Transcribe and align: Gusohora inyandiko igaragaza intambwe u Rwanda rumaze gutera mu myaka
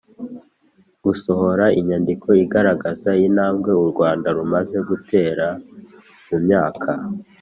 Gusohora 1.03 1.65
inyandiko 1.79 2.27
igaragaza 2.45 3.09
intambwe 3.27 3.71
u 3.83 3.85
Rwanda 3.91 4.27
rumaze 4.37 4.77
gutera 4.89 5.47
mu 6.27 6.37
myaka 6.45 6.91